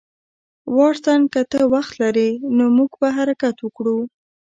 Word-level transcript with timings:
واټسن 0.77 1.21
که 1.33 1.41
ته 1.51 1.59
وخت 1.73 1.93
لرې 2.01 2.29
نو 2.57 2.63
موږ 2.77 2.91
به 2.99 3.07
حرکت 3.17 3.55
وکړو 3.61 3.97